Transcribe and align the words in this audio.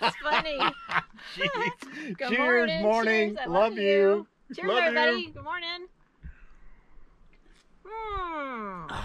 That's 0.00 0.16
funny. 0.16 0.58
Jeez. 1.36 2.16
Good 2.18 2.28
Cheers, 2.28 2.38
morning. 2.38 2.82
morning. 2.82 3.28
Cheers. 3.36 3.46
I 3.46 3.50
love, 3.50 3.76
you. 3.78 4.26
Cheers, 4.54 4.68
Love 4.68 4.76
you. 4.78 4.82
everybody. 4.98 5.26
Good 5.32 5.44
morning. 5.44 5.86
Hmm. 7.86 8.86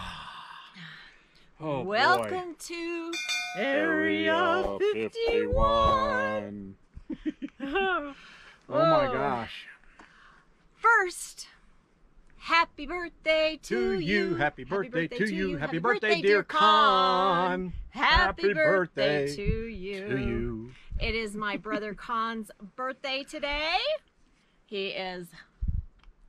Oh, 1.61 1.83
boy. 1.85 1.89
Welcome 1.91 2.55
to 2.59 3.11
Area 3.57 4.77
51. 4.93 6.75
Oh 7.61 8.13
my 8.67 9.05
gosh. 9.13 9.67
First, 10.75 11.47
happy 12.45 12.85
birthday 12.85 13.59
to, 13.63 13.93
To 13.95 13.99
you, 13.99 14.35
happy 14.35 14.63
birthday 14.63 15.07
to 15.07 15.33
you, 15.33 15.57
happy 15.57 15.79
birthday, 15.79 16.21
dear 16.21 16.43
Con. 16.43 17.73
Happy, 17.89 18.53
birthday, 18.53 19.33
to 19.35 19.41
you. 19.67 20.07
To 20.07 20.17
you. 20.19 20.71
It 20.99 21.15
is 21.15 21.35
my 21.35 21.57
brother 21.57 21.95
Con's 21.95 22.51
birthday 22.75 23.23
today. 23.27 23.77
He 24.67 24.89
is 24.89 25.27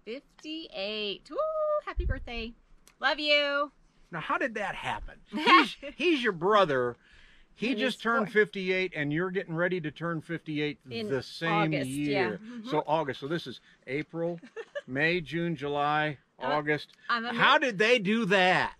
58. 0.07 1.29
Woo! 1.31 1.37
Happy 1.85 2.07
birthday. 2.07 2.53
Love 2.99 3.19
you. 3.19 3.71
Now, 4.11 4.21
how 4.21 4.39
did 4.39 4.55
that 4.55 4.75
happen? 4.75 5.17
He's, 5.33 5.77
he's 5.97 6.23
your 6.23 6.33
brother. 6.33 6.97
He 7.57 7.71
And 7.71 7.79
just 7.79 8.01
turned 8.03 8.27
four. 8.33 8.45
58, 8.45 8.93
and 8.97 9.13
you're 9.13 9.31
getting 9.31 9.55
ready 9.55 9.81
to 9.81 9.91
turn 9.91 10.21
58 10.23 10.79
In 10.91 11.09
the 11.11 11.23
same 11.23 11.51
August, 11.75 11.91
yeah. 11.91 12.09
year. 12.09 12.41
Mhm. 12.43 12.71
So, 12.71 12.85
August. 12.87 13.21
So, 13.21 13.29
this 13.29 13.47
is 13.47 13.61
April, 13.87 14.39
May, 14.87 15.21
June, 15.21 15.57
July, 15.57 16.19
August. 16.39 16.89
How 17.09 17.59
did 17.59 17.79
they 17.79 17.99
do 17.99 18.25
that? 18.27 18.75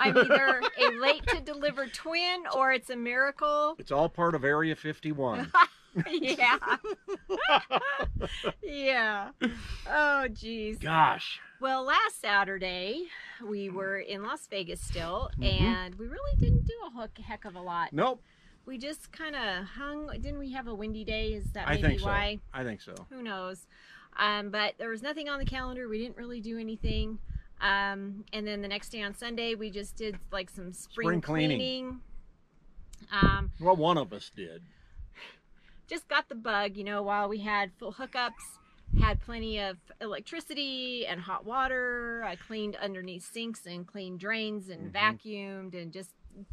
I'm 0.00 0.16
either 0.16 0.62
a 0.78 0.88
late 1.00 1.24
to 1.28 1.40
deliver 1.40 1.86
twin 1.86 2.42
or 2.56 2.72
it's 2.72 2.90
a 2.90 2.96
miracle. 2.96 3.76
It's 3.78 3.92
all 3.92 4.08
part 4.08 4.34
of 4.34 4.44
Area 4.44 4.74
51. 4.74 5.52
yeah. 6.10 6.58
yeah. 8.62 9.30
Oh, 9.88 10.28
geez. 10.28 10.78
Gosh. 10.78 11.40
Well, 11.60 11.84
last 11.84 12.20
Saturday 12.20 13.04
we 13.46 13.68
were 13.70 13.98
in 13.98 14.22
Las 14.22 14.46
Vegas 14.48 14.80
still, 14.80 15.30
Mhm. 15.38 15.60
and 15.62 15.94
we 15.96 16.06
really 16.06 16.36
didn't 16.38 16.66
do 16.66 16.74
a 16.98 17.22
heck 17.22 17.44
of 17.44 17.54
a 17.54 17.60
lot. 17.60 17.92
Nope. 17.92 18.22
We 18.66 18.78
just 18.78 19.10
kind 19.12 19.34
of 19.36 19.64
hung. 19.64 20.08
Didn't 20.20 20.38
we 20.38 20.52
have 20.52 20.68
a 20.68 20.74
windy 20.74 21.04
day? 21.04 21.32
Is 21.32 21.52
that 21.52 21.68
maybe 21.68 21.84
I 21.84 21.88
think 21.88 22.00
so. 22.00 22.06
why? 22.06 22.40
I 22.52 22.64
think 22.64 22.80
so. 22.80 22.94
Who 23.10 23.22
knows? 23.22 23.66
Um, 24.16 24.50
but 24.50 24.74
there 24.78 24.88
was 24.88 25.02
nothing 25.02 25.28
on 25.28 25.38
the 25.38 25.44
calendar. 25.44 25.88
We 25.88 25.98
didn't 25.98 26.16
really 26.16 26.40
do 26.40 26.58
anything. 26.58 27.18
Um, 27.60 28.24
and 28.32 28.46
then 28.46 28.62
the 28.62 28.68
next 28.68 28.88
day 28.90 29.02
on 29.02 29.14
Sunday, 29.14 29.54
we 29.54 29.70
just 29.70 29.96
did 29.96 30.18
like 30.32 30.50
some 30.50 30.72
spring, 30.72 31.06
Spring 31.06 31.20
cleaning. 31.20 31.58
cleaning. 31.58 32.00
Um, 33.12 33.50
Well, 33.60 33.76
one 33.76 33.98
of 33.98 34.12
us 34.12 34.30
did. 34.34 34.62
just 35.88 36.06
got 36.08 36.28
the 36.28 36.34
bug, 36.34 36.76
you 36.76 36.84
know, 36.84 37.02
while 37.02 37.28
we 37.28 37.38
had 37.40 37.72
full 37.78 37.92
hookups, 37.92 38.58
had 39.00 39.20
plenty 39.20 39.58
of 39.60 39.76
electricity 40.00 41.06
and 41.06 41.20
hot 41.20 41.44
water. 41.44 42.22
I 42.24 42.36
cleaned 42.36 42.76
underneath 42.76 43.24
sinks 43.30 43.66
and 43.66 43.86
cleaned 43.86 44.20
drains 44.20 44.68
and 44.68 44.92
Mhm. 44.92 44.92
vacuumed 44.92 45.74
and 45.80 45.92
just 45.92 46.10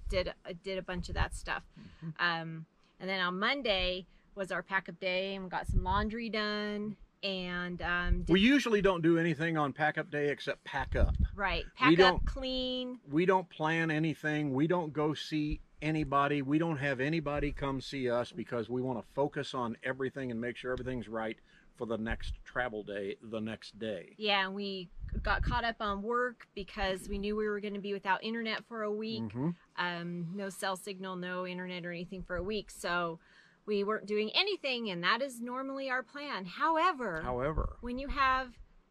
did 0.09 0.29
uh, 0.29 0.53
did 0.63 0.77
a 0.77 0.81
bunch 0.81 1.07
of 1.09 1.15
that 1.15 1.33
stuff. 1.35 1.63
Mhm. 2.03 2.13
Um, 2.19 2.65
and 2.99 3.07
then 3.09 3.19
on 3.21 3.37
Monday 3.39 4.05
was 4.35 4.51
our 4.51 4.61
pack 4.63 4.89
up 4.89 4.99
day 4.99 5.35
and 5.35 5.43
we 5.45 5.49
got 5.49 5.67
some 5.67 5.83
laundry 5.83 6.29
done 6.29 6.95
and 7.23 7.81
um, 7.81 8.25
We 8.27 8.39
usually 8.39 8.81
don't 8.81 9.01
do 9.01 9.17
anything 9.17 9.57
on 9.57 9.73
pack 9.73 9.97
up 9.97 10.09
day 10.11 10.29
except 10.29 10.63
pack 10.63 10.95
up. 10.95 11.15
right 11.35 11.63
we 11.65 11.71
pack 11.77 11.91
up, 11.93 11.97
don't- 11.97 12.25
clean. 12.25 12.99
We 13.09 13.25
don't 13.25 13.49
plan 13.49 13.91
anything. 13.91 14.53
We 14.53 14.67
don't 14.67 14.93
go 14.93 15.13
see 15.13 15.61
anybody. 15.81 16.41
We 16.41 16.57
don't 16.57 16.77
have 16.77 16.99
anybody 16.99 17.51
come 17.51 17.81
see 17.81 18.09
us 18.09 18.31
because 18.31 18.69
we 18.69 18.81
want 18.81 18.99
to 18.99 19.05
focus 19.13 19.53
on 19.53 19.77
everything 19.83 20.31
and 20.31 20.39
make 20.41 20.57
sure 20.57 20.71
everything's 20.71 21.07
right 21.07 21.37
for 21.77 21.85
the 21.85 21.97
next 21.97 22.33
travel 22.43 22.81
day 22.83 23.15
the 23.21 23.39
next 23.39 23.77
day. 23.77 24.15
Yeah, 24.17 24.45
and 24.45 24.55
we 24.55 24.89
got 25.21 25.43
caught 25.43 25.63
up 25.63 25.75
on 25.79 26.01
work 26.01 26.47
because 26.55 27.07
we 27.07 27.19
knew 27.19 27.35
we 27.35 27.47
were 27.47 27.59
going 27.59 27.75
to 27.75 27.79
be 27.79 27.93
without 27.93 28.23
internet 28.23 28.63
for 28.67 28.81
a 28.83 28.91
week. 28.91 29.21
Mhm. 29.23 29.55
um, 29.77 30.27
no 30.35 30.49
cell 30.49 30.75
signal, 30.75 31.15
no 31.15 31.45
internet 31.45 31.85
or 31.85 31.91
anything 31.91 32.23
for 32.23 32.35
a 32.35 32.41
week. 32.43 32.71
So 32.71 33.19
we 33.67 33.83
weren't 33.83 34.07
doing 34.07 34.31
anything, 34.33 34.89
and 34.89 35.03
that 35.03 35.21
is 35.21 35.41
normally 35.41 35.89
our 35.89 36.01
plan. 36.01 36.45
However, 36.45 37.21
However, 37.21 37.75
when 37.81 37.99
you 37.99 38.07
have 38.07 38.47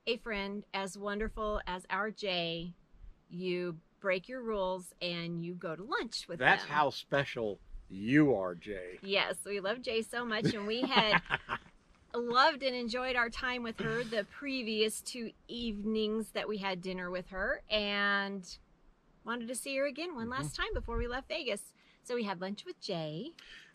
a 0.06 0.18
friend 0.18 0.64
as 0.72 0.96
wonderful 0.96 1.60
as 1.66 1.84
our 1.90 2.10
Jay, 2.10 2.74
you 3.28 3.78
break 4.00 4.28
your 4.28 4.42
rules 4.42 4.92
and 5.02 5.42
you 5.42 5.54
go 5.54 5.74
to 5.74 5.82
lunch 5.82 6.26
with 6.28 6.38
that's 6.38 6.62
them. 6.62 6.72
how 6.72 6.90
special 6.90 7.58
you 7.88 8.34
are, 8.34 8.54
Jay. 8.54 8.98
Yes, 9.02 9.36
we 9.44 9.60
love 9.60 9.80
Jay 9.82 10.02
so 10.02 10.24
much, 10.24 10.52
and 10.52 10.66
we 10.66 10.82
had 10.82 11.22
loved 12.14 12.62
and 12.62 12.76
enjoyed 12.76 13.16
our 13.16 13.30
time 13.30 13.62
with 13.62 13.80
her 13.80 14.04
the 14.04 14.24
previous 14.24 15.00
two 15.00 15.30
evenings 15.48 16.30
that 16.34 16.48
we 16.48 16.58
had 16.58 16.82
dinner 16.82 17.10
with 17.10 17.28
her, 17.30 17.62
and 17.70 18.58
wanted 19.24 19.48
to 19.48 19.54
see 19.54 19.76
her 19.76 19.86
again 19.86 20.14
one 20.14 20.28
last 20.28 20.52
mm-hmm. 20.52 20.62
time 20.62 20.74
before 20.74 20.98
we 20.98 21.08
left 21.08 21.28
Vegas. 21.28 21.72
So 22.04 22.14
we 22.14 22.22
had 22.24 22.40
lunch 22.40 22.64
with 22.64 22.80
Jay. 22.80 23.32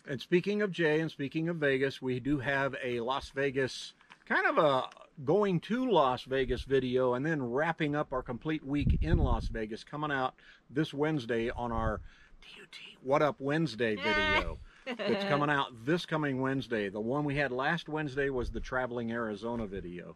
And 0.08 0.20
speaking 0.20 0.62
of 0.62 0.72
Jay 0.72 1.00
and 1.00 1.12
speaking 1.12 1.48
of 1.48 1.58
Vegas, 1.58 2.02
we 2.02 2.20
do 2.20 2.40
have 2.40 2.76
a 2.84 3.00
Las 3.02 3.30
Vegas 3.30 3.94
kind 4.26 4.48
of 4.48 4.58
a 4.58 4.90
going 5.24 5.60
to 5.60 5.90
Las 5.90 6.24
Vegas 6.24 6.64
video 6.64 7.14
and 7.14 7.26
then 7.26 7.44
wrapping 7.44 7.96
up 7.96 8.12
our 8.12 8.24
complete 8.24 8.66
week 8.66 8.98
in 9.02 9.20
Las 9.20 9.48
Vegas 9.48 9.84
coming 9.84 10.12
out 10.12 10.34
this 10.70 10.94
Wednesday 10.94 11.50
on 11.52 11.72
our 11.72 12.02
DUT 12.42 12.78
What 13.04 13.22
Up 13.22 13.36
Wednesday 13.40 13.96
video. 13.96 14.58
it's 14.88 15.24
coming 15.26 15.50
out 15.50 15.68
this 15.86 16.06
coming 16.08 16.42
Wednesday. 16.42 16.90
The 16.90 17.00
one 17.00 17.24
we 17.24 17.36
had 17.36 17.52
last 17.52 17.88
Wednesday 17.88 18.30
was 18.30 18.50
the 18.50 18.60
Traveling 18.60 19.12
Arizona 19.12 19.68
video. 19.68 20.16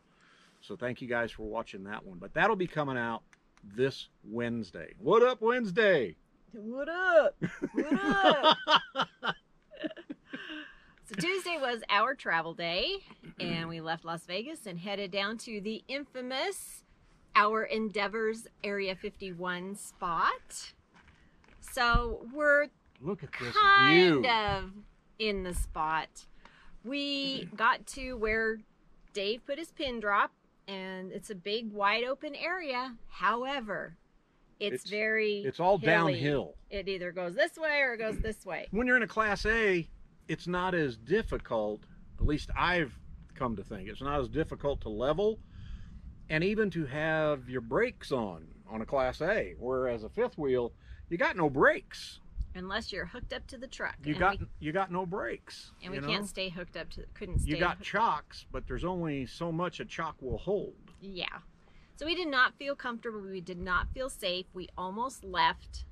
So 0.61 0.75
thank 0.75 1.01
you 1.01 1.07
guys 1.07 1.29
for 1.29 1.43
watching 1.43 1.83
that 1.83 2.03
one. 2.03 2.17
But 2.17 2.33
that'll 2.33 2.55
be 2.55 2.67
coming 2.67 2.97
out 2.97 3.21
this 3.75 4.07
Wednesday. 4.23 4.93
What 4.97 5.21
up 5.21 5.41
Wednesday? 5.41 6.15
What 6.53 6.89
up? 6.89 7.35
What 7.73 8.57
up? 8.95 9.35
so 11.05 11.15
Tuesday 11.15 11.57
was 11.59 11.81
our 11.89 12.15
travel 12.15 12.53
day, 12.53 12.97
and 13.39 13.69
we 13.69 13.79
left 13.81 14.05
Las 14.05 14.25
Vegas 14.25 14.65
and 14.65 14.79
headed 14.79 15.11
down 15.11 15.37
to 15.39 15.61
the 15.61 15.83
infamous 15.87 16.83
Our 17.35 17.63
Endeavors 17.63 18.47
Area 18.63 18.95
51 18.95 19.75
spot. 19.75 20.73
So 21.59 22.25
we're 22.33 22.67
Look 23.01 23.23
at 23.23 23.29
this 23.39 23.55
kind 23.55 24.21
view. 24.23 24.25
of 24.29 24.71
in 25.19 25.43
the 25.43 25.53
spot. 25.53 26.09
We 26.83 27.49
got 27.55 27.85
to 27.87 28.13
where 28.13 28.57
Dave 29.13 29.45
put 29.45 29.57
his 29.59 29.71
pin 29.71 29.99
drop, 29.99 30.31
and 30.67 31.11
it's 31.11 31.29
a 31.29 31.35
big, 31.35 31.71
wide 31.71 32.03
open 32.03 32.35
area. 32.35 32.95
However, 33.09 33.95
it's, 34.59 34.85
It's- 34.85 34.89
very 34.89 35.43
It's 35.45 35.59
all 35.59 35.77
hilly. 35.77 36.13
downhill. 36.13 36.55
It 36.69 36.87
either 36.87 37.11
goes 37.11 37.35
this 37.35 37.57
way 37.57 37.81
or 37.81 37.93
it 37.93 37.97
goes 37.97 38.17
this 38.19 38.45
way. 38.45 38.67
when 38.71 38.87
you're 38.87 38.97
in 38.97 39.03
a 39.03 39.07
class 39.07 39.45
A, 39.45 39.87
it's 40.27 40.47
not 40.47 40.73
as 40.73 40.97
difficult, 40.97 41.81
at 42.19 42.25
least 42.25 42.49
I've 42.57 42.97
come 43.35 43.55
to 43.55 43.63
think, 43.63 43.89
it's 43.89 44.01
not 44.01 44.19
as 44.19 44.29
difficult 44.29 44.81
to 44.81 44.89
level 44.89 45.39
and 46.29 46.43
even 46.43 46.69
to 46.71 46.85
have 46.85 47.49
your 47.49 47.61
brakes 47.61 48.11
on 48.11 48.47
on 48.69 48.81
a 48.81 48.85
class 48.85 49.21
A, 49.21 49.53
whereas 49.59 50.03
a 50.03 50.09
fifth 50.09 50.37
wheel, 50.37 50.73
you 51.09 51.17
got 51.17 51.35
no 51.35 51.49
brakes. 51.49 52.19
Unless 52.55 52.91
you're 52.91 53.05
hooked 53.05 53.33
up 53.33 53.45
to 53.47 53.57
the 53.57 53.67
truck. 53.67 53.95
You 54.03 54.15
got 54.15 54.39
we, 54.39 54.47
you 54.59 54.71
got 54.71 54.91
no 54.91 55.05
brakes. 55.05 55.71
and 55.83 55.91
we 55.91 55.97
you 55.97 56.03
can't 56.03 56.27
stay 56.27 56.49
hooked 56.49 56.77
up 56.77 56.89
to 56.91 57.03
couldn't 57.13 57.39
stay 57.39 57.51
You 57.51 57.57
got 57.57 57.81
chocks, 57.81 58.45
but 58.51 58.65
there's 58.67 58.85
only 58.85 59.25
so 59.25 59.51
much 59.51 59.79
a 59.79 59.85
chock 59.85 60.15
will 60.21 60.37
hold. 60.37 60.73
Yeah. 61.01 61.25
So 61.97 62.05
we 62.05 62.15
did 62.15 62.29
not 62.29 62.57
feel 62.57 62.75
comfortable. 62.75 63.21
We 63.21 63.41
did 63.41 63.59
not 63.59 63.87
feel 63.93 64.09
safe. 64.09 64.45
We 64.53 64.69
almost 64.77 65.23
left. 65.23 65.85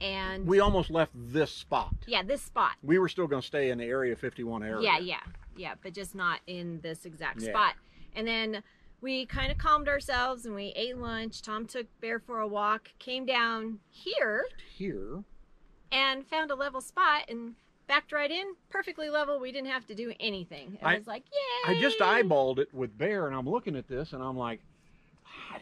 And 0.00 0.46
We 0.46 0.60
almost 0.60 0.90
left 0.90 1.12
this 1.14 1.50
spot. 1.50 1.94
yeah, 2.06 2.22
this 2.22 2.42
spot. 2.42 2.72
We 2.82 2.98
were 2.98 3.08
still 3.08 3.26
going 3.26 3.40
to 3.42 3.46
stay 3.46 3.70
in 3.70 3.78
the 3.78 3.84
Area 3.84 4.14
51 4.16 4.62
area. 4.62 4.80
Yeah, 4.82 4.98
yeah, 4.98 5.20
yeah, 5.56 5.74
but 5.82 5.92
just 5.94 6.14
not 6.14 6.40
in 6.46 6.80
this 6.82 7.04
exact 7.04 7.40
Yeah. 7.42 7.50
spot. 7.50 7.74
And 8.14 8.26
then 8.26 8.62
we 9.00 9.26
kind 9.26 9.50
of 9.52 9.58
calmed 9.58 9.88
ourselves 9.88 10.44
and 10.46 10.54
we 10.54 10.72
ate 10.76 10.96
lunch. 10.98 11.42
Tom 11.42 11.66
took 11.66 11.86
Bear 12.00 12.18
for 12.18 12.40
a 12.40 12.48
walk, 12.48 12.90
came 12.98 13.24
down 13.24 13.78
here 13.88 14.44
Here, 14.76 15.22
and 15.92 16.26
found 16.26 16.50
a 16.50 16.54
level 16.54 16.80
spot 16.80 17.22
and 17.28 17.54
backed 17.86 18.12
right 18.12 18.30
in, 18.30 18.54
perfectly 18.68 19.08
level. 19.08 19.40
We 19.40 19.52
didn't 19.52 19.70
have 19.70 19.86
to 19.86 19.94
do 19.94 20.12
anything. 20.20 20.74
It 20.80 20.84
I- 20.84 20.96
was 20.98 21.06
like, 21.06 21.24
yay! 21.66 21.76
I 21.76 21.80
just 21.80 21.98
eyeballed 22.00 22.58
it 22.58 22.72
with 22.74 22.96
Bear, 22.98 23.26
and 23.26 23.34
I'm 23.34 23.48
looking 23.48 23.76
at 23.76 23.88
this, 23.88 24.12
and 24.12 24.22
I'm 24.22 24.36
like, 24.36 24.60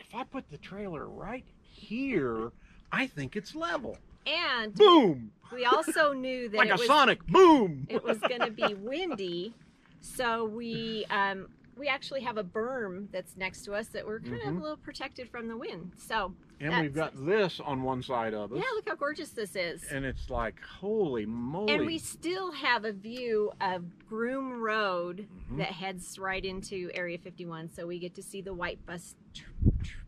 if 0.00 0.14
I 0.14 0.24
put 0.24 0.48
the 0.50 0.58
trailer 0.58 1.06
right 1.08 1.44
here, 1.60 2.50
I 2.90 3.06
think 3.06 3.36
it's 3.36 3.54
level. 3.54 3.98
And 4.26 4.74
Boom! 4.74 5.30
we 5.52 5.64
also 5.64 6.12
knew 6.12 6.48
that 6.48 6.56
Like 6.56 6.68
it 6.68 6.72
a 6.72 6.78
was 6.78 6.86
Sonic. 6.86 7.24
Boom! 7.26 7.86
it 7.88 8.02
was 8.02 8.18
going 8.18 8.40
to 8.40 8.50
be 8.50 8.74
windy, 8.74 9.54
so 10.00 10.44
we 10.44 11.04
um, 11.10 11.48
we 11.76 11.88
actually 11.88 12.22
have 12.22 12.38
a 12.38 12.44
berm 12.44 13.06
that's 13.12 13.36
next 13.36 13.62
to 13.66 13.74
us 13.74 13.88
that 13.88 14.06
we're 14.06 14.20
kind 14.20 14.34
of 14.36 14.40
Mhm. 14.48 14.58
a 14.58 14.62
little 14.62 14.76
protected 14.78 15.28
from 15.28 15.46
the 15.46 15.56
wind. 15.56 15.92
So 15.98 16.32
And 16.58 16.74
we've 16.80 16.94
got 16.94 17.12
this 17.26 17.60
on 17.60 17.82
one 17.82 18.02
side 18.02 18.32
of 18.32 18.50
us. 18.50 18.58
yeah, 18.58 18.64
look 18.74 18.88
how 18.88 18.94
gorgeous 18.94 19.28
this 19.30 19.54
is. 19.54 19.84
And 19.92 20.06
it's 20.06 20.30
like, 20.30 20.58
holy 20.62 21.26
moly. 21.26 21.74
And 21.74 21.84
we 21.84 21.98
still 21.98 22.50
have 22.52 22.86
a 22.86 22.92
view 22.92 23.52
of 23.60 23.84
Groom 24.08 24.54
Road 24.62 25.28
Mhm. 25.52 25.58
that 25.58 25.66
heads 25.72 26.18
right 26.18 26.42
into 26.42 26.90
Area 26.94 27.18
51. 27.18 27.68
So 27.68 27.86
we 27.86 27.98
get 27.98 28.14
to 28.14 28.22
see 28.22 28.40
the 28.40 28.54
white 28.54 28.84
bus 28.86 29.14
tr- 29.34 29.44
tr- 29.84 29.98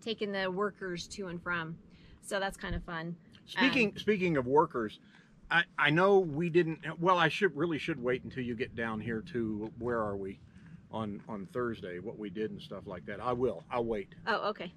taking 0.00 0.30
the 0.30 0.48
workers 0.48 1.08
to 1.08 1.26
and 1.26 1.42
from. 1.42 1.76
So 2.22 2.38
that's 2.38 2.56
kind 2.56 2.76
of 2.76 2.84
fun. 2.84 3.16
Speaking 3.46 3.92
speaking 3.96 4.36
of 4.36 4.46
workers, 4.46 4.98
I, 5.50 5.64
I 5.78 5.90
know 5.90 6.18
we 6.18 6.50
didn't 6.50 6.80
well 7.00 7.18
I 7.18 7.28
should 7.28 7.56
really 7.56 7.78
should 7.78 8.02
wait 8.02 8.24
until 8.24 8.42
you 8.42 8.54
get 8.54 8.74
down 8.74 9.00
here 9.00 9.22
to 9.32 9.70
where 9.78 10.00
are 10.00 10.16
we 10.16 10.40
on 10.90 11.22
on 11.28 11.46
Thursday 11.52 11.98
what 11.98 12.18
we 12.18 12.30
did 12.30 12.50
and 12.50 12.60
stuff 12.60 12.86
like 12.86 13.06
that. 13.06 13.20
I 13.20 13.32
will. 13.32 13.64
I'll 13.70 13.84
wait. 13.84 14.14
Oh, 14.26 14.48
okay. 14.50 14.72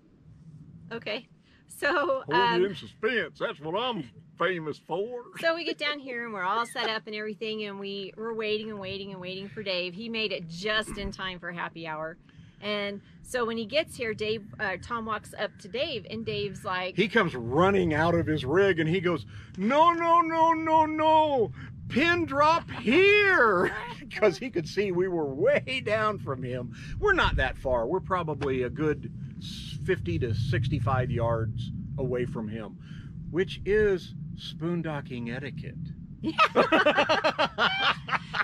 Okay. 0.92 1.28
So, 1.68 2.24
Hold 2.26 2.34
um, 2.34 2.66
in 2.66 2.76
suspense. 2.76 3.38
That's 3.40 3.60
what 3.60 3.80
I'm 3.80 4.10
famous 4.38 4.80
for. 4.80 5.24
so 5.40 5.56
we 5.56 5.64
get 5.64 5.78
down 5.78 6.00
here 6.00 6.26
and 6.26 6.34
we're 6.34 6.44
all 6.44 6.66
set 6.66 6.90
up 6.90 7.04
and 7.06 7.16
everything, 7.16 7.64
and 7.66 7.80
we 7.80 8.12
we're 8.18 8.34
waiting 8.34 8.70
and 8.70 8.80
waiting 8.80 9.12
and 9.12 9.22
waiting 9.22 9.48
for 9.50 9.62
Dave. 9.64 9.94
He 9.94 10.10
made 10.10 10.32
it 10.32 10.48
just 10.48 10.98
in 10.98 11.12
time 11.12 11.40
for 11.40 11.52
happy 11.52 11.88
hour, 11.88 12.18
and 12.62 13.02
so 13.30 13.46
when 13.46 13.58
he 13.58 13.66
gets 13.66 13.96
here, 13.96 14.16
Dave, 14.16 14.44
uh, 14.60 14.78
Tom 14.82 15.06
walks 15.06 15.36
up 15.38 15.52
to 15.60 15.68
Dave, 15.68 16.08
and 16.10 16.26
Dave's 16.26 16.66
like, 16.66 16.96
He 16.96 17.08
comes 17.08 17.36
running 17.36 17.94
out 17.94 18.16
of 18.16 18.26
his 18.26 18.44
rig 18.44 18.80
and 18.80 18.90
he 18.90 19.00
goes, 19.00 19.26
"No, 19.56 19.92
no, 19.92 20.22
no, 20.22 20.54
no, 20.54 20.86
no. 20.86 21.52
Pin 21.90 22.26
drop 22.26 22.70
here." 22.72 23.72
Because 24.00 24.40
he 24.40 24.50
could 24.50 24.68
see 24.68 24.92
we 24.92 25.08
were 25.08 25.28
way 25.28 25.84
down 25.86 26.18
from 26.18 26.42
him. 26.42 26.76
We're 27.00 27.14
not 27.14 27.36
that 27.36 27.60
far. 27.60 27.86
We're 27.86 28.00
probably 28.00 28.64
a 28.64 28.70
good 28.70 29.14
50 29.86 30.18
to 30.20 30.34
65 30.34 31.12
yards 31.12 31.70
away 32.00 32.26
from 32.26 32.48
him, 32.48 32.76
which 33.30 33.62
is 33.66 34.16
boondocking 34.58 35.32
etiquette. 35.32 35.76
we 36.22 36.32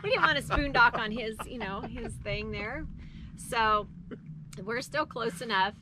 didn't 0.10 0.22
want 0.22 0.38
to 0.38 0.44
boondock 0.44 0.98
on 0.98 1.12
his, 1.12 1.36
you 1.48 1.58
know, 1.58 1.82
his 1.82 2.14
thing 2.24 2.52
there. 2.52 2.86
So 3.38 3.88
we're 4.64 4.82
still 4.82 5.06
close 5.06 5.42
enough. 5.42 5.74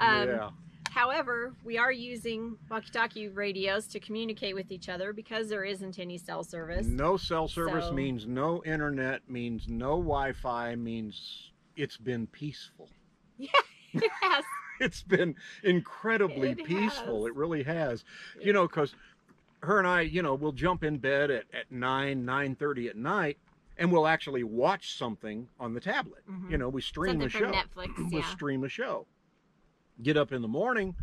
Um, 0.00 0.28
yeah. 0.28 0.50
However, 0.90 1.52
we 1.64 1.78
are 1.78 1.92
using 1.92 2.56
walkie-talkie 2.70 3.28
radios 3.28 3.86
to 3.88 4.00
communicate 4.00 4.54
with 4.54 4.72
each 4.72 4.88
other 4.88 5.12
because 5.12 5.48
there 5.48 5.64
isn't 5.64 5.98
any 5.98 6.18
cell 6.18 6.42
service. 6.42 6.86
No 6.86 7.16
cell 7.16 7.46
service 7.46 7.86
So- 7.86 7.92
means 7.92 8.26
no 8.26 8.62
internet, 8.64 9.28
means 9.28 9.68
no 9.68 9.90
Wi 9.98 10.32
Fi, 10.32 10.74
means 10.74 11.50
it's 11.76 11.96
been 11.96 12.26
peaceful. 12.26 12.88
yes. 13.38 13.54
It's 14.80 15.02
been 15.02 15.34
incredibly 15.64 16.50
It 16.50 16.64
peaceful. 16.64 17.22
has. 17.22 17.26
It 17.30 17.34
really 17.34 17.64
has. 17.64 18.04
You 18.40 18.52
know, 18.52 18.68
because 18.68 18.94
her 19.64 19.80
and 19.80 19.88
I, 19.88 20.02
you 20.02 20.22
know, 20.22 20.34
we'll 20.36 20.52
jump 20.52 20.84
in 20.84 20.98
bed 20.98 21.32
at, 21.32 21.46
at 21.52 21.72
9, 21.72 22.24
9.30 22.24 22.90
at 22.90 22.96
night, 22.96 23.38
and 23.78 23.90
we'll 23.92 24.06
actually 24.06 24.42
watch 24.44 24.96
something 24.96 25.48
on 25.58 25.72
the 25.72 25.80
tablet. 25.80 26.22
Mhm. 26.28 26.50
You 26.50 26.58
know, 26.58 26.68
we 26.68 26.82
stream 26.82 27.20
Something 27.20 27.26
a 27.26 27.30
show. 27.30 27.50
Netflix. 27.52 27.96
we'll 28.12 28.20
Yeah. 28.20 28.26
stream 28.30 28.64
a 28.64 28.68
show. 28.68 29.06
Get 30.02 30.16
up 30.16 30.32
in 30.32 30.42
the 30.42 30.48
morning, 30.48 30.94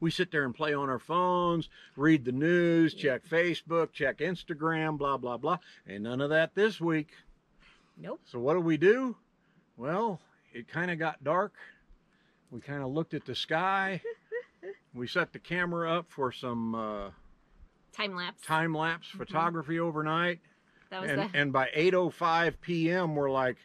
we 0.00 0.10
sit 0.10 0.30
there 0.30 0.44
and 0.44 0.54
play 0.54 0.74
on 0.74 0.88
our 0.88 0.98
phones, 0.98 1.68
read 1.96 2.24
the 2.24 2.32
news, 2.32 2.94
Yeah. 2.94 3.18
check 3.18 3.26
Facebook, 3.26 3.92
check 3.92 4.18
Instagram, 4.18 4.98
blah, 4.98 5.16
blah, 5.16 5.36
blah. 5.36 5.58
And 5.86 6.04
none 6.04 6.20
of 6.20 6.30
that 6.30 6.54
this 6.54 6.80
week. 6.80 7.14
Nope. 7.96 8.20
So 8.24 8.38
what 8.38 8.54
do 8.54 8.60
we 8.60 8.76
do? 8.76 9.16
Well, 9.76 10.20
it 10.52 10.68
kind 10.68 10.90
of 10.90 10.98
got 10.98 11.24
dark. 11.24 11.54
We 12.50 12.60
kind 12.60 12.82
of 12.82 12.90
looked 12.90 13.14
at 13.14 13.24
the 13.24 13.34
sky. 13.34 14.00
we 14.94 15.06
set 15.08 15.32
the 15.32 15.38
camera 15.40 15.92
up 15.92 16.06
for 16.10 16.30
some 16.30 16.74
uh, 16.74 17.10
Time 17.92 18.14
lapse. 18.14 18.42
time 18.42 18.72
lapse 18.74 19.08
Mhm. 19.08 19.18
photography 19.18 19.80
overnight. 19.80 20.40
That 20.94 21.02
was 21.02 21.10
And, 21.10 21.20
the. 21.20 21.30
and 21.38 21.52
by 21.52 21.68
8:05 21.76 22.54
p.m., 22.60 23.14
we're 23.16 23.30
like, 23.30 23.56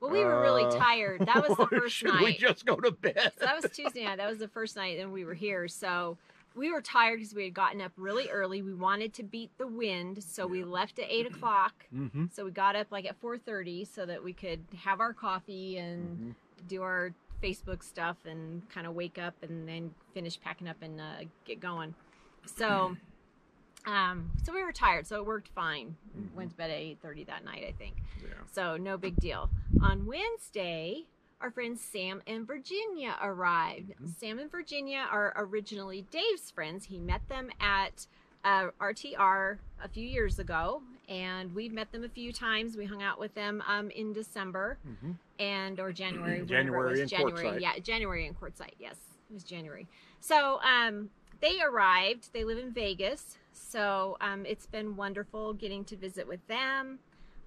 Well, 0.00 0.10
we 0.10 0.20
were 0.24 0.40
really 0.42 0.64
uh, 0.64 0.70
tired. 0.70 1.20
That 1.26 1.48
was 1.48 1.56
the 1.56 1.66
first 1.80 1.96
should 1.96 2.08
night. 2.14 2.22
we 2.24 2.36
just 2.36 2.66
go 2.66 2.76
to 2.76 2.90
bed? 2.90 3.32
So 3.38 3.44
that 3.46 3.60
was 3.62 3.70
Tuesday 3.72 4.04
night. 4.04 4.18
That 4.18 4.28
was 4.28 4.38
the 4.38 4.48
first 4.48 4.76
night 4.76 4.98
that 4.98 5.10
we 5.10 5.24
were 5.24 5.34
here. 5.34 5.66
So 5.68 6.18
we 6.54 6.70
were 6.70 6.80
tired 6.82 7.16
because 7.18 7.34
we 7.34 7.44
had 7.44 7.54
gotten 7.54 7.80
up 7.80 7.92
really 7.96 8.28
early. 8.28 8.62
We 8.62 8.74
wanted 8.74 9.12
to 9.14 9.22
beat 9.22 9.50
the 9.58 9.66
wind, 9.66 10.22
so 10.22 10.46
we 10.46 10.62
left 10.62 10.98
at 10.98 11.06
eight 11.10 11.26
o'clock. 11.26 11.72
mm-hmm. 11.94 12.26
So 12.32 12.44
we 12.44 12.50
got 12.50 12.76
up 12.76 12.88
like 12.90 13.06
at 13.06 13.16
four 13.20 13.38
thirty 13.38 13.84
so 13.84 14.04
that 14.06 14.22
we 14.22 14.32
could 14.32 14.60
have 14.84 15.00
our 15.00 15.12
coffee 15.12 15.78
and 15.78 16.04
Mm-hmm. 16.08 16.30
do 16.68 16.82
our 16.82 17.12
Facebook 17.42 17.82
stuff 17.82 18.16
and 18.24 18.62
kind 18.70 18.86
of 18.86 18.94
wake 18.94 19.18
up 19.18 19.34
and 19.42 19.68
then 19.68 19.92
finish 20.14 20.40
packing 20.40 20.68
up 20.68 20.76
and 20.80 21.00
uh, 21.00 21.24
get 21.44 21.60
going. 21.60 21.94
So, 22.46 22.96
um, 23.86 24.30
so 24.44 24.52
we 24.52 24.62
were 24.62 24.72
tired, 24.72 25.06
so 25.06 25.16
it 25.16 25.26
worked 25.26 25.48
fine. 25.48 25.96
Mhm. 26.18 26.32
Went 26.34 26.50
to 26.50 26.56
bed 26.56 26.70
at 26.70 26.76
eight 26.78 26.98
thirty 27.02 27.24
that 27.24 27.44
night, 27.44 27.64
I 27.68 27.72
think. 27.72 27.96
Yeah. 28.22 28.28
So 28.52 28.76
no 28.76 28.96
big 28.96 29.16
deal. 29.16 29.50
On 29.82 30.06
Wednesday, 30.06 31.04
our 31.40 31.50
friends 31.50 31.80
Sam 31.80 32.22
and 32.26 32.46
Virginia 32.46 33.16
arrived. 33.20 33.92
Mhm. 34.02 34.14
Sam 34.18 34.38
and 34.38 34.50
Virginia 34.50 35.06
are 35.10 35.32
originally 35.36 36.02
Dave's 36.10 36.50
friends. 36.50 36.86
He 36.86 36.98
met 36.98 37.28
them 37.28 37.50
at 37.60 38.06
uh, 38.44 38.70
RTR 38.78 39.58
a 39.82 39.88
few 39.88 40.06
years 40.06 40.38
ago, 40.38 40.82
and 41.08 41.54
we've 41.54 41.72
met 41.72 41.92
them 41.92 42.04
a 42.04 42.08
few 42.10 42.30
times. 42.32 42.76
We 42.76 42.84
hung 42.84 43.02
out 43.02 43.18
with 43.18 43.34
them 43.34 43.62
um, 43.66 43.90
in 43.90 44.12
December 44.12 44.76
Mm-hmm. 44.86 45.12
and 45.38 45.80
or 45.80 45.92
January. 45.92 46.40
January 46.46 47.00
in 47.00 47.08
January. 47.08 47.32
Quartzsite. 47.46 47.60
Yeah, 47.60 47.78
January 47.78 48.26
in 48.26 48.34
Quartzsite. 48.34 48.74
Yes, 48.78 48.96
it 49.30 49.32
was 49.34 49.44
January. 49.44 49.86
So 50.20 50.60
um, 50.60 51.08
they 51.40 51.60
arrived. 51.62 52.32
They 52.34 52.44
live 52.44 52.58
in 52.58 52.70
Vegas, 52.72 53.38
so 53.54 54.16
um, 54.20 54.44
it's 54.46 54.66
been 54.66 54.96
wonderful 54.96 55.52
getting 55.54 55.84
to 55.86 55.96
visit 55.96 56.26
with 56.28 56.46
them. 56.46 56.98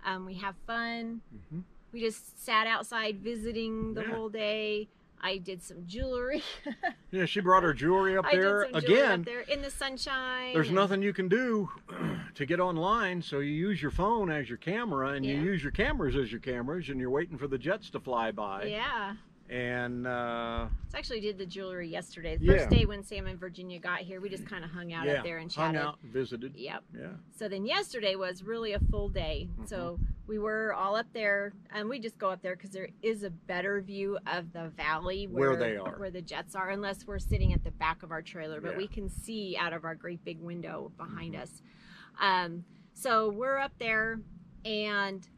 Um, 0.06 0.26
we 0.26 0.36
have 0.36 0.56
fun. 0.66 1.22
Mm-hmm. 1.36 1.60
We 1.92 2.02
just 2.02 2.44
sat 2.44 2.68
outside 2.68 3.20
visiting 3.20 3.94
the 3.94 4.02
Yeah. 4.02 4.12
whole 4.12 4.30
day. 4.30 4.88
I 5.20 5.38
did 5.38 5.64
some 5.64 5.86
jewelry. 5.88 6.44
Yeah, 7.10 7.26
she 7.26 7.40
brought 7.40 7.64
her 7.64 7.74
jewelry 7.74 8.18
up 8.18 8.26
there 8.30 8.66
did 8.66 8.74
some 8.74 8.82
jewelry 8.82 9.00
again. 9.02 9.20
up 9.22 9.26
there 9.26 9.40
in 9.40 9.62
the 9.62 9.72
sunshine. 9.72 10.54
There's 10.54 10.68
and- 10.68 10.76
nothing 10.76 11.02
you 11.02 11.14
can 11.14 11.30
do 11.30 11.70
to 12.36 12.46
get 12.46 12.60
online, 12.60 13.22
so 13.22 13.40
you 13.40 13.54
use 13.54 13.82
your 13.82 13.92
phone 13.92 14.30
as 14.30 14.50
your 14.50 14.58
camera, 14.58 15.12
and 15.12 15.26
you 15.26 15.36
use 15.38 15.64
your 15.64 15.72
cameras 15.72 16.16
as 16.18 16.32
your 16.32 16.42
cameras, 16.42 16.90
and 16.90 17.00
you're 17.00 17.10
waiting 17.10 17.38
for 17.38 17.48
the 17.48 17.58
jets 17.58 17.90
to 17.92 18.00
fly 18.02 18.32
by. 18.32 18.66
Yeah. 18.66 19.14
And 19.50 20.06
uh, 20.06 20.68
So 20.92 20.98
actually 20.98 21.22
did 21.22 21.38
the 21.38 21.46
jewelry 21.46 21.88
yesterday. 21.88 22.36
The 22.38 22.46
Yeah. 22.46 22.58
first 22.58 22.70
day 22.70 22.86
when 22.86 23.04
Sam 23.04 23.28
and 23.28 23.40
Virginia 23.40 23.80
got 23.80 24.00
here, 24.00 24.20
we 24.20 24.30
just 24.30 24.46
kind 24.46 24.66
of 24.66 24.72
hung 24.72 24.92
out 24.92 25.06
yeah, 25.06 25.14
up 25.20 25.24
there 25.24 25.38
and 25.38 25.50
chatted 25.50 25.78
hung 25.80 25.88
out, 25.90 26.00
visited. 26.04 26.56
Yep. 26.56 26.84
Yeah. 26.94 27.08
So 27.32 27.48
then 27.48 27.66
yesterday 27.66 28.16
was 28.16 28.44
really 28.44 28.74
a 28.74 28.80
full 28.80 29.08
day. 29.10 29.50
Mhm. 29.58 29.68
So 29.70 30.00
we 30.28 30.38
were 30.38 30.74
all 30.74 30.98
up 30.98 31.08
there, 31.14 31.54
and 31.70 31.88
we 31.88 32.00
just 32.00 32.18
go 32.18 32.30
up 32.30 32.42
there 32.42 32.56
because 32.58 32.72
there 32.72 32.90
is 33.02 33.24
a 33.24 33.30
better 33.30 33.80
view 33.80 34.18
of 34.28 34.52
the 34.52 34.68
valley 34.76 35.28
Where 35.28 35.52
where, 35.52 35.58
they 35.60 35.78
are. 35.78 35.98
where 35.98 36.12
the 36.12 36.22
jets 36.22 36.54
are, 36.54 36.70
unless 36.70 37.08
we're 37.08 37.18
sitting 37.20 37.54
at 37.54 37.64
the 37.64 37.72
back 37.72 38.04
of 38.04 38.12
our 38.12 38.22
trailer, 38.22 38.60
but 38.60 38.72
Yeah. 38.72 38.78
we 38.78 38.88
can 38.88 39.08
see 39.10 39.56
out 39.56 39.72
of 39.72 39.86
our 39.86 39.96
great 39.96 40.26
big 40.26 40.42
window 40.42 40.92
behind 40.98 41.36
Mhm. 41.36 41.42
us. 41.44 41.62
Um, 42.20 42.66
so 42.94 43.30
we're 43.30 43.58
up 43.60 43.78
there, 43.78 44.20
and 44.66 45.30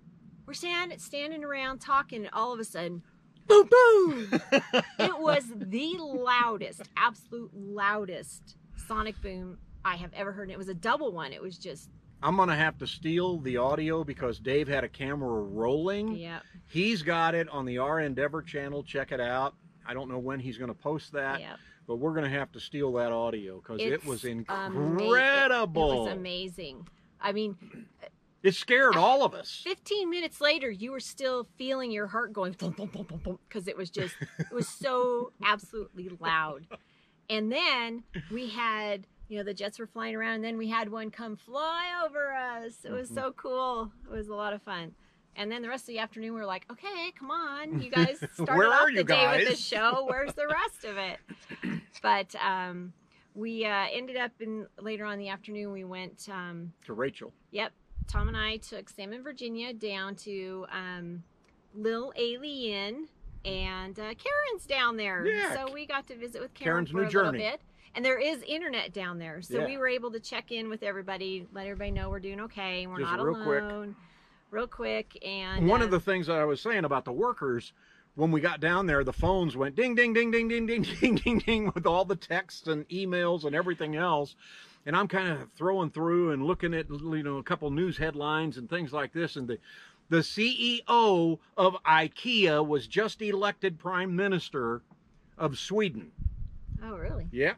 we're 0.48 0.54
stand, 0.54 1.00
standing 1.00 1.44
around 1.44 1.78
talking, 1.80 2.26
and 2.26 2.34
all 2.34 2.52
of 2.52 2.60
a 2.60 2.64
sudden, 2.64 3.04
boom, 3.50 3.68
boom! 3.70 4.42
it 5.00 5.20
was 5.20 5.44
the 5.56 5.96
loudest, 6.00 6.82
absolute 6.96 7.52
loudest 7.54 8.56
sonic 8.88 9.22
boom 9.22 9.58
I 9.84 9.96
have 9.96 10.12
ever 10.14 10.32
heard. 10.32 10.44
And 10.44 10.52
it 10.52 10.58
was 10.58 10.70
a 10.70 10.74
double 10.74 11.12
one. 11.12 11.34
It 11.34 11.42
was 11.42 11.58
just, 11.58 11.90
I'm 12.24 12.36
gonna 12.38 12.56
have 12.56 12.78
to 12.80 12.88
steal 12.88 13.40
the 13.40 13.58
audio 13.58 14.04
because 14.04 14.40
Dave 14.40 14.68
had 14.68 14.84
a 14.84 14.90
camera 14.90 15.42
rolling. 15.42 16.16
yeah, 16.16 16.40
He's 16.68 17.02
got 17.02 17.36
it 17.36 17.50
on 17.50 17.66
the 17.66 17.78
R 17.80 18.00
Endeavor 18.02 18.42
channel. 18.42 18.84
Check 18.84 19.12
it 19.12 19.20
out. 19.22 19.56
I 19.86 19.94
don't 19.94 20.10
know 20.10 20.20
when 20.20 20.40
he's 20.40 20.58
gonna 20.58 20.74
post 20.74 21.12
that, 21.14 21.40
yeah. 21.40 21.56
but 21.88 21.96
we're 21.96 22.14
gonna 22.14 22.30
have 22.30 22.52
to 22.52 22.60
steal 22.60 22.92
that 22.94 23.12
audio 23.12 23.58
because 23.60 23.80
it 23.82 23.94
It's 23.94 24.06
was 24.06 24.24
ama- 24.26 24.44
incredible. 24.68 25.92
It 25.92 26.10
was 26.10 26.14
amazing. 26.18 26.88
I 27.22 27.32
mean, 27.32 27.58
It 28.42 28.56
scared 28.56 28.96
all 28.96 29.24
of 29.26 29.34
us. 29.34 29.62
15 29.66 30.10
minutes 30.10 30.40
later, 30.40 30.70
you 30.72 30.92
were 30.92 31.00
still 31.02 31.46
feeling 31.58 31.92
your 31.92 32.08
heart 32.08 32.32
going 32.32 32.54
because 32.54 33.68
it 33.68 33.76
was 33.78 33.90
just, 33.90 34.16
it 34.40 34.52
was 34.54 34.68
so 34.68 35.32
absolutely 35.44 36.10
loud. 36.20 36.66
And 37.30 37.52
then 37.52 38.04
we 38.32 38.48
had, 38.50 39.06
you 39.28 39.38
know, 39.38 39.44
the 39.44 39.54
jets 39.54 39.78
were 39.78 39.88
flying 39.88 40.16
around, 40.16 40.36
and 40.36 40.44
then 40.44 40.58
we 40.58 40.70
had 40.70 40.90
one 40.90 41.12
come 41.12 41.36
fly 41.36 42.02
over 42.06 42.34
us. 42.34 42.74
It 42.86 42.92
was 42.92 43.10
Mhm. 43.12 43.16
so 43.16 43.34
cool. 43.34 43.92
It 44.06 44.12
was 44.12 44.30
a 44.30 44.36
lot 44.36 44.54
of 44.54 44.62
fun. 44.64 44.96
And 45.36 45.52
then 45.52 45.62
the 45.62 45.70
rest 45.70 45.84
of 45.84 45.88
the 45.88 46.00
afternoon, 46.00 46.34
we 46.34 46.40
were 46.40 46.46
like, 46.46 46.66
okay, 46.72 47.12
come 47.18 47.32
on. 47.32 47.82
You 47.82 47.92
guys 47.92 48.18
started 48.34 48.56
Where 48.58 48.74
off 48.74 48.82
are 48.84 48.92
the 48.92 48.98
you 49.00 49.04
day 49.04 49.38
with 49.38 49.50
the 49.50 49.56
show. 49.56 50.06
Where's 50.10 50.34
the 50.34 50.48
rest 50.52 50.86
of 50.86 50.98
it? 50.98 51.20
But 52.02 52.34
um, 52.36 52.94
we 53.36 53.66
uh, 53.66 53.86
ended 53.92 54.18
up 54.18 54.32
in 54.40 54.66
later 54.80 55.06
on 55.06 55.14
in 55.14 55.20
the 55.20 55.30
afternoon, 55.30 55.72
we 55.72 55.84
went, 55.84 56.28
um, 56.32 56.74
To 56.86 56.94
Rachel. 56.94 57.32
Yep. 57.52 57.72
Tom 58.10 58.28
and 58.28 58.36
I 58.36 58.58
took 58.58 58.90
Sam 58.90 59.14
and 59.14 59.24
Virginia 59.24 59.72
down 59.72 60.16
to 60.18 60.66
um, 60.72 61.24
Lil 61.76 62.12
A'Le'Inn, 62.20 63.04
and 63.46 63.98
uh, 64.00 64.14
Karen's 64.16 64.66
down 64.68 64.98
there. 64.98 65.26
Yeah. 65.26 65.54
So 65.54 65.72
we 65.72 65.86
got 65.86 66.08
to 66.08 66.16
visit 66.16 66.42
with 66.42 66.54
Karen 66.56 66.86
Karen's 66.86 66.90
for 66.90 66.98
new 66.98 67.04
a 67.04 67.24
little 67.24 67.32
bit. 67.32 67.62
And 67.96 68.04
there 68.04 68.20
is 68.20 68.44
internet 68.48 68.94
down 68.94 69.18
there, 69.20 69.42
so 69.42 69.60
Yeah. 69.60 69.66
we 69.66 69.78
were 69.78 69.88
able 69.88 70.12
to 70.12 70.20
check 70.20 70.52
in 70.52 70.70
with 70.70 70.84
everybody, 70.84 71.48
let 71.54 71.66
everybody 71.66 71.92
know 71.92 72.10
we're 72.10 72.20
doing 72.20 72.42
okay, 72.42 72.86
we're 72.88 73.00
Just 73.00 73.12
not 73.12 73.24
real 73.24 73.44
quick. 73.44 73.64
alone, 73.64 73.96
real 74.52 74.68
quick. 74.68 75.18
And 75.26 75.68
One 75.68 75.82
uh, 75.82 75.86
of 75.86 75.92
the 75.92 76.00
things 76.00 76.28
that 76.28 76.38
I 76.38 76.46
was 76.46 76.62
saying 76.62 76.86
about 76.86 77.06
the 77.06 77.12
workers, 77.12 77.74
when 78.16 78.32
we 78.32 78.42
got 78.42 78.60
down 78.60 78.86
there, 78.86 79.04
the 79.04 79.14
phones 79.14 79.56
went 79.58 79.76
ding, 79.76 79.96
ding, 79.96 80.14
ding, 80.14 80.30
ding, 80.32 80.48
ding, 80.48 80.66
ding, 80.68 80.82
ding, 81.02 81.16
ding, 81.16 81.40
ding, 81.40 81.72
with 81.74 81.86
all 81.86 82.06
the 82.06 82.16
texts 82.16 82.68
and 82.68 82.88
emails 82.90 83.44
and 83.44 83.56
everything 83.56 83.96
else. 83.96 84.36
And 84.86 84.96
I'm 84.96 85.08
kind 85.08 85.30
of 85.30 85.52
throwing 85.56 85.92
through 85.92 86.32
and 86.32 86.46
looking 86.46 86.74
at, 86.74 86.90
you 86.90 87.24
know, 87.24 87.38
a 87.38 87.44
couple 87.44 87.70
news 87.70 87.98
headlines 87.98 88.58
and 88.58 88.70
things 88.70 88.92
like 88.94 89.14
this. 89.14 89.36
And 89.36 89.48
the, 89.48 89.58
the 90.10 90.18
CEO 90.20 91.38
of 91.58 91.76
IKEA 91.86 92.66
was 92.66 92.88
just 92.88 93.22
elected 93.22 93.78
prime 93.78 94.16
minister 94.16 94.82
of 95.38 95.58
Sweden. 95.60 96.12
oh 96.84 96.96
really? 96.98 97.28
Yeah. 97.32 97.54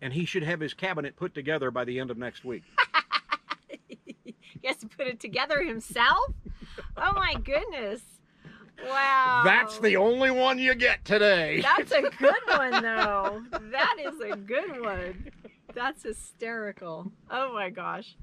And 0.00 0.12
he 0.12 0.24
should 0.24 0.42
have 0.42 0.60
his 0.60 0.74
cabinet 0.74 1.16
put 1.16 1.34
together 1.34 1.70
by 1.70 1.84
the 1.84 1.98
end 1.98 2.10
of 2.10 2.18
next 2.18 2.44
week. 2.44 2.62
He 4.62 4.68
has 4.68 4.78
to 4.78 4.86
put 4.88 5.06
it 5.06 5.20
together 5.20 5.62
himself. 5.62 6.32
oh 6.96 7.12
my 7.14 7.34
goodness! 7.34 8.00
Wow. 8.82 9.42
That's 9.44 9.78
the 9.78 9.96
only 9.96 10.30
one 10.30 10.58
you 10.58 10.74
get 10.74 11.04
today. 11.04 11.60
That's 11.60 11.92
a 11.92 12.00
good 12.18 12.34
one, 12.46 12.82
though. 12.82 13.42
That 13.50 13.96
is 14.00 14.18
a 14.20 14.36
good 14.36 14.80
one. 14.80 15.30
That's 15.74 16.02
hysterical. 16.02 17.10
Oh 17.30 17.52
my 17.52 17.70
gosh. 17.70 18.16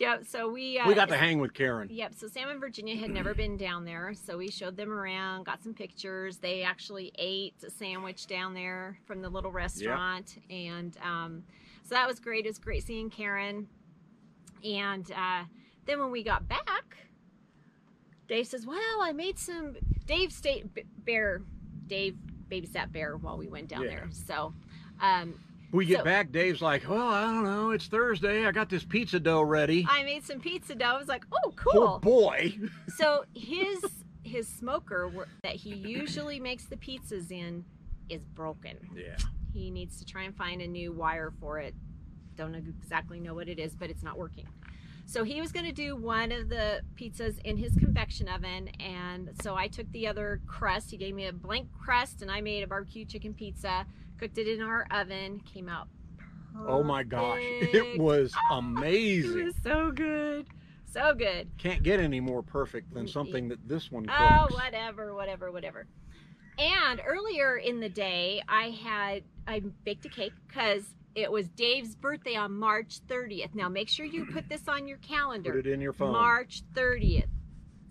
Yep. 0.00 0.24
So 0.26 0.48
we 0.50 0.78
uh, 0.78 0.88
we 0.88 0.94
got 0.94 1.08
to 1.10 1.16
hang 1.16 1.38
with 1.38 1.54
Karen. 1.54 1.88
Yep. 1.90 2.14
So 2.14 2.26
Sam 2.26 2.48
and 2.48 2.60
Virginia 2.60 2.96
had 2.96 3.10
never 3.10 3.34
been 3.34 3.56
down 3.56 3.84
there, 3.84 4.12
so 4.14 4.36
we 4.38 4.50
showed 4.50 4.76
them 4.76 4.90
around, 4.90 5.44
got 5.46 5.62
some 5.62 5.74
pictures. 5.74 6.38
They 6.38 6.62
actually 6.62 7.12
ate 7.18 7.54
a 7.64 7.70
sandwich 7.70 8.26
down 8.26 8.54
there 8.54 8.98
from 9.06 9.22
the 9.22 9.28
little 9.28 9.52
restaurant, 9.52 10.36
and 10.50 10.96
um, 11.02 11.44
so 11.84 11.94
that 11.94 12.08
was 12.08 12.18
great. 12.18 12.46
It 12.46 12.48
was 12.48 12.58
great 12.58 12.82
seeing 12.84 13.10
Karen. 13.10 13.68
And 14.64 15.08
uh, 15.12 15.44
then 15.86 16.00
when 16.00 16.10
we 16.10 16.24
got 16.24 16.48
back, 16.48 16.96
Dave 18.26 18.46
says, 18.46 18.66
"Well, 18.66 19.00
I 19.02 19.12
made 19.12 19.38
some." 19.38 19.76
Dave 20.06 20.32
stayed 20.32 20.74
B- 20.74 20.84
Bear. 20.98 21.42
Dave 21.86 22.16
babysat 22.50 22.90
Bear 22.92 23.16
while 23.16 23.36
we 23.38 23.46
went 23.46 23.68
down 23.68 23.82
Yeah. 23.82 23.88
there. 23.90 24.08
So. 24.10 24.54
Um, 25.00 25.34
We 25.74 25.86
get 25.86 25.98
So- 25.98 26.04
back, 26.04 26.30
Dave's 26.30 26.62
like, 26.62 26.88
well, 26.88 27.08
I 27.08 27.22
don't 27.24 27.42
know. 27.42 27.70
It's 27.72 27.86
Thursday. 27.88 28.46
I 28.46 28.52
got 28.52 28.68
this 28.70 28.84
pizza 28.84 29.18
dough 29.18 29.42
ready. 29.42 29.84
I 29.90 30.04
made 30.04 30.24
some 30.24 30.38
pizza 30.38 30.74
dough. 30.76 30.84
I 30.94 30.96
was 30.98 31.08
like, 31.08 31.24
"Oh, 31.32 31.36
Oh 31.46 31.50
cool!" 31.56 31.98
boy. 31.98 32.56
So 32.96 33.24
his 33.34 33.84
his 34.22 34.46
smoker 34.46 35.10
that 35.42 35.56
he 35.56 35.74
usually 35.74 36.38
makes 36.38 36.66
the 36.66 36.76
pizzas 36.76 37.32
in 37.32 37.64
is 38.08 38.22
broken. 38.34 38.76
Yeah. 38.96 39.16
He 39.52 39.70
needs 39.72 39.98
to 39.98 40.04
try 40.04 40.22
and 40.22 40.34
find 40.36 40.62
a 40.62 40.66
new 40.68 40.92
wire 40.92 41.32
for 41.40 41.58
it. 41.58 41.74
Don't 42.36 42.54
exactly 42.54 43.18
know 43.18 43.34
what 43.34 43.48
it 43.48 43.58
is, 43.58 43.74
but 43.74 43.90
it's 43.90 44.02
not 44.04 44.16
working. 44.16 44.46
So 45.06 45.22
he 45.22 45.40
was 45.40 45.52
going 45.52 45.66
to 45.66 45.72
do 45.72 45.96
one 45.96 46.32
of 46.32 46.48
the 46.48 46.80
pizzas 46.96 47.38
in 47.44 47.56
his 47.56 47.74
convection 47.76 48.28
oven, 48.28 48.68
and 48.80 49.30
so 49.42 49.54
I 49.54 49.68
took 49.68 49.90
the 49.92 50.06
other 50.06 50.40
crust. 50.46 50.90
He 50.90 50.96
gave 50.96 51.14
me 51.14 51.26
a 51.26 51.32
blank 51.32 51.68
crust, 51.72 52.22
and 52.22 52.30
I 52.30 52.40
made 52.40 52.62
a 52.62 52.66
barbecue 52.66 53.04
chicken 53.04 53.34
pizza. 53.34 53.86
Cooked 54.18 54.38
it 54.38 54.48
in 54.48 54.62
our 54.62 54.86
oven. 54.90 55.40
Came 55.40 55.68
out. 55.68 55.88
Oh 56.66 56.82
my 56.82 57.02
gosh. 57.02 57.40
It 57.40 57.72
perfect. 57.72 57.98
was 57.98 58.32
It 58.50 58.54
amazing. 58.54 59.44
was 59.44 59.54
so 59.62 59.90
good, 59.90 60.46
so 60.86 61.14
good. 61.14 61.48
Can't 61.58 61.82
get 61.82 62.00
any 62.00 62.20
more 62.20 62.42
perfect 62.42 62.94
than 62.94 63.06
something 63.08 63.48
that 63.48 63.68
this 63.68 63.90
one 63.90 64.06
oh, 64.08 64.12
cooks. 64.12 64.52
Oh, 64.52 64.64
whatever, 64.64 65.14
whatever, 65.14 65.52
whatever. 65.52 65.86
And 66.58 67.00
earlier 67.04 67.56
in 67.56 67.80
the 67.80 67.88
day, 67.88 68.40
I 68.48 68.70
had 68.70 69.24
I 69.46 69.60
baked 69.84 70.06
a 70.06 70.08
cake 70.08 70.32
because 70.46 70.84
it 71.14 71.30
was 71.30 71.48
Dave's 71.50 71.94
birthday 71.94 72.34
on 72.36 72.52
March 72.52 73.00
30th. 73.08 73.54
Now 73.54 73.68
make 73.68 73.88
sure 73.88 74.04
you 74.06 74.26
put 74.26 74.48
this 74.48 74.66
on 74.68 74.88
your 74.88 74.98
calendar. 74.98 75.50
Put 75.52 75.66
it 75.66 75.72
in 75.72 75.80
your 75.80 75.92
phone. 75.92 76.12
March 76.12 76.62
30th. 76.74 77.24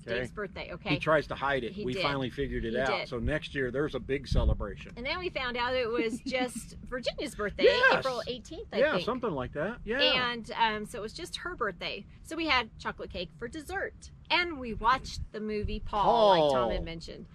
Okay. 0.06 0.16
Dave's 0.20 0.32
birthday. 0.32 0.70
Okay. 0.74 0.90
He 0.90 1.00
tries 1.00 1.28
to 1.28 1.36
hide 1.36 1.64
it. 1.64 1.72
He 1.72 1.86
we 1.86 1.94
did. 1.94 2.02
finally 2.04 2.30
figured 2.30 2.66
it 2.66 2.74
He 2.74 2.80
out. 2.80 2.88
did. 2.90 3.08
So 3.08 3.20
next 3.20 3.56
year 3.56 3.72
there's 3.72 3.96
a 3.96 4.00
big 4.02 4.28
celebration. 4.28 4.92
And 4.98 5.06
then 5.06 5.18
we 5.18 5.30
found 5.30 5.56
out 5.56 5.74
it 5.76 5.90
was 5.90 6.20
just 6.28 6.76
Virginia's 6.90 7.36
birthday, 7.36 7.64
Yes. 7.64 8.00
April 8.00 8.22
18th, 8.30 8.66
I 8.74 8.78
yeah, 8.80 8.92
think. 8.96 9.06
something 9.06 9.32
like 9.32 9.54
that. 9.54 9.78
Yeah. 9.86 10.02
And 10.32 10.52
um, 10.60 10.86
so 10.86 10.98
it 10.98 11.02
was 11.02 11.14
just 11.14 11.38
her 11.38 11.56
birthday. 11.56 12.06
So 12.24 12.36
we 12.36 12.48
had 12.48 12.70
chocolate 12.80 13.12
cake 13.14 13.30
for 13.40 13.48
dessert, 13.48 14.12
and 14.30 14.60
we 14.60 14.74
watched 14.74 15.22
the 15.32 15.40
movie 15.40 15.80
Paul, 15.80 16.30
like 16.50 16.52
Tom 16.54 16.72
had 16.72 16.84
mentioned. 16.84 17.26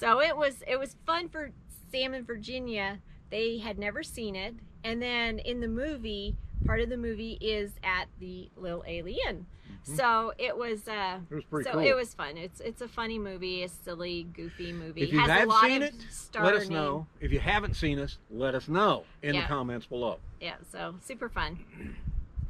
So 0.00 0.20
it 0.20 0.36
was 0.36 0.56
it 0.66 0.80
was 0.80 0.96
fun 1.06 1.28
for 1.28 1.52
Sam 1.92 2.12
and 2.12 2.26
Virginia. 2.26 2.98
They 3.30 3.58
had 3.58 3.78
never 3.78 4.02
seen 4.02 4.34
it, 4.34 4.54
and 4.86 5.02
then 5.02 5.38
in 5.40 5.60
the 5.60 5.68
movie, 5.68 6.36
part 6.64 6.80
of 6.80 6.88
the 6.88 6.96
movie 6.96 7.36
is 7.40 7.72
at 7.82 8.06
the 8.20 8.48
Lil 8.56 8.82
A'Le'Inn. 8.88 9.44
Mhm. 9.88 9.96
So 9.96 10.32
it 10.38 10.56
was. 10.56 10.88
Uh, 10.88 11.18
it 11.30 11.34
was 11.34 11.44
pretty 11.44 11.68
so 11.68 11.72
cool. 11.74 11.86
it 11.86 11.94
was 11.94 12.12
fun. 12.14 12.36
It's 12.36 12.60
it's 12.60 12.80
a 12.80 12.88
funny 12.88 13.18
movie, 13.18 13.62
a 13.62 13.68
silly, 13.68 14.24
goofy 14.34 14.72
movie. 14.72 15.02
If 15.02 15.12
you 15.12 15.20
Has 15.20 15.28
a 15.28 15.32
have 15.34 15.48
lot 15.48 15.62
seen 15.64 15.82
it, 15.82 15.94
let 16.34 16.54
us 16.54 16.64
name- 16.68 16.72
know. 16.78 17.06
If 17.20 17.32
you 17.32 17.38
haven't 17.40 17.74
seen 17.74 17.98
us, 17.98 18.18
let 18.30 18.54
us 18.54 18.66
know 18.68 19.04
in 19.22 19.34
Yeah. 19.34 19.42
the 19.42 19.46
comments 19.48 19.86
below. 19.86 20.18
Yeah, 20.40 20.54
so 20.72 20.94
super 21.02 21.28
fun. 21.28 21.58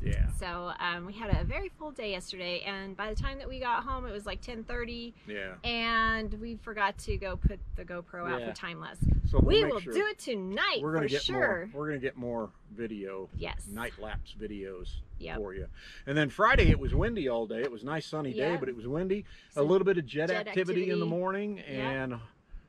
Yeah. 0.07 0.29
So 0.39 0.73
um, 0.79 1.07
we 1.07 1.13
had 1.13 1.31
a 1.35 1.45
very 1.45 1.71
full 1.79 1.91
day 1.91 2.11
yesterday, 2.13 2.61
and 2.61 2.97
by 2.97 3.13
the 3.13 3.21
time 3.21 3.39
that 3.39 3.49
we 3.49 3.59
got 3.59 3.83
home, 3.85 4.07
it 4.07 4.13
was 4.13 4.27
like 4.27 4.41
10:30, 4.41 5.13
Yeah. 5.27 5.55
and 5.65 6.33
we 6.41 6.57
forgot 6.57 6.97
to 6.99 7.17
go 7.17 7.37
put 7.37 7.59
the 7.77 7.85
GoPro 7.85 8.31
out 8.31 8.41
Yeah. 8.41 8.49
for 8.51 8.55
timeless. 8.55 8.99
So 9.31 9.41
we'll 9.41 9.65
we 9.65 9.65
will 9.65 9.81
sure. 9.81 9.93
do 9.93 10.07
it 10.07 10.19
tonight 10.19 10.79
We're 10.81 10.93
gonna 10.95 11.07
for 11.07 11.11
get 11.11 11.23
sure. 11.23 11.39
more. 11.39 11.71
We're 11.83 11.89
gonna 11.89 12.01
get 12.01 12.17
more 12.17 12.51
video 12.73 13.29
Yes. 13.37 13.67
night 13.69 13.95
lapse 13.99 14.35
videos 14.39 14.89
Yep. 15.19 15.37
for 15.39 15.55
you. 15.55 15.67
And 16.07 16.17
then 16.17 16.29
Friday 16.31 16.71
it 16.71 16.79
was 16.79 16.95
windy 16.95 17.29
all 17.29 17.47
day. 17.47 17.63
It 17.63 17.73
was 17.73 17.83
a 17.83 17.87
nice 17.87 18.07
sunny 18.07 18.33
day, 18.33 18.57
but 18.57 18.69
it 18.69 18.77
was 18.77 18.87
windy. 18.87 19.25
So- 19.51 19.63
a 19.63 19.65
little 19.65 19.85
bit 19.85 19.99
of 19.99 20.07
jet, 20.07 20.29
jet 20.29 20.47
activity, 20.47 20.91
in 20.91 21.01
the 21.01 21.07
morning, 21.07 21.59
and 21.61 22.15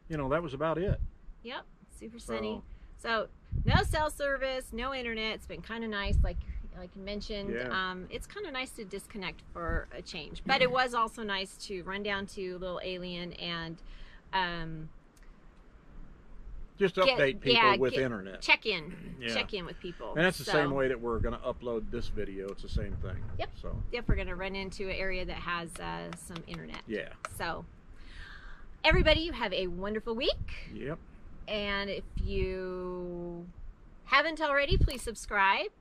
you 0.09 0.17
know 0.17 0.29
that 0.29 0.41
was 0.41 0.53
about 0.53 0.77
it. 0.77 0.99
Yep. 1.43 1.65
Super 1.91 2.19
sunny. 2.19 2.61
So 2.61 2.63
So 2.99 3.29
no 3.65 3.83
cell 3.83 4.09
service, 4.09 4.73
no 4.73 4.93
internet. 4.93 5.35
It's 5.35 5.45
been 5.45 5.61
kind 5.61 5.83
of 5.83 5.89
nice, 5.91 6.17
like 6.23 6.37
like 6.77 6.89
you 6.95 7.01
mentioned. 7.01 7.53
Yeah. 7.53 7.69
Um, 7.69 8.07
it's 8.09 8.27
kind 8.27 8.45
of 8.45 8.53
nice 8.53 8.71
to 8.71 8.85
disconnect 8.85 9.41
for 9.53 9.87
a 9.95 10.01
change, 10.01 10.41
but 10.45 10.61
it 10.61 10.69
was 10.71 10.93
also 10.93 11.23
nice 11.23 11.55
to 11.67 11.81
run 11.83 12.03
down 12.03 12.25
to 12.27 12.57
Little 12.57 12.79
A'Le'Inn 12.83 13.33
and 13.41 13.77
um, 14.33 14.89
just 16.77 16.95
Get- 16.95 17.07
update 17.17 17.41
people 17.41 17.53
yeah, 17.53 17.75
with 17.77 17.93
get- 17.93 18.03
internet. 18.03 18.41
check 18.41 18.65
in, 18.65 19.15
Yeah. 19.19 19.33
check 19.33 19.53
in 19.53 19.65
with 19.65 19.79
people. 19.79 20.13
And 20.15 20.23
that's 20.25 20.37
the 20.37 20.43
So- 20.43 20.51
same 20.51 20.71
way 20.71 20.87
that 20.87 20.99
we're 20.99 21.19
going 21.19 21.33
to 21.33 21.43
upload 21.43 21.89
this 21.89 22.07
video. 22.09 22.47
It's 22.49 22.61
the 22.61 22.69
same 22.69 22.95
thing. 22.97 23.17
Yep. 23.39 23.49
So 23.61 23.83
Yep, 23.91 24.07
we're 24.07 24.15
gonna 24.15 24.35
run 24.35 24.55
into 24.55 24.83
an 24.83 24.95
area 24.95 25.25
that 25.25 25.37
has 25.37 25.73
uh, 25.79 26.11
some 26.15 26.43
internet. 26.47 26.81
yeah. 26.87 27.09
So, 27.37 27.65
everybody, 28.83 29.21
you 29.21 29.31
have 29.31 29.51
a 29.53 29.67
wonderful 29.67 30.15
week. 30.15 30.69
Yep. 30.73 30.99
And 31.47 31.89
if 31.89 32.03
you 32.23 33.47
haven't 34.05 34.39
already, 34.41 34.77
please 34.77 35.01
subscribe. 35.01 35.71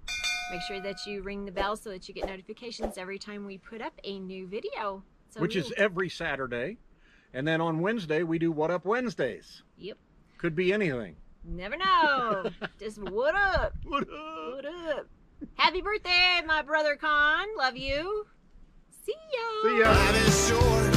Make 0.51 0.63
sure 0.63 0.81
that 0.81 1.05
you 1.07 1.23
ring 1.23 1.45
the 1.45 1.51
bell 1.51 1.77
so 1.77 1.91
that 1.91 2.07
you 2.07 2.15
get 2.15 2.27
notifications 2.27 2.99
every 2.99 3.19
time 3.19 3.45
we 3.45 3.59
put 3.59 3.83
up 3.83 3.93
a 4.05 4.19
new 4.21 4.47
video. 4.47 5.03
So 5.31 5.41
Which 5.41 5.57
we 5.57 5.61
is 5.63 5.73
every 5.77 6.09
Saturday. 6.09 6.79
And 7.35 7.47
then 7.47 7.61
on 7.61 7.81
Wednesday 7.81 8.23
we 8.23 8.39
do 8.39 8.53
What 8.53 8.71
Up 8.71 8.85
Wednesdays. 8.85 9.63
Yep. 9.77 9.99
Could 10.39 10.55
be 10.55 10.73
anything. 10.73 11.17
Never 11.45 11.77
know. 11.77 12.51
Just 12.79 12.99
what 13.03 13.35
up? 13.35 13.75
What 13.85 14.05
up? 14.05 14.55
What 14.55 14.67
up? 14.67 15.07
Happy 15.55 15.83
birthday, 15.83 16.43
my 16.47 16.63
brother 16.63 16.97
Con. 16.97 17.47
Love 17.59 17.77
you. 17.77 18.27
See 19.05 19.13
ya. 19.13 19.69
See 19.69 19.79
ya. 19.81 19.91
Life 19.91 20.29
is 20.29 20.49
short. 20.49 20.96